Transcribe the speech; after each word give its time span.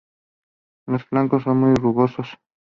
Los 0.87 1.03
flancos 1.03 1.43
son 1.43 1.57
muy 1.59 1.75
rugosos. 1.75 2.29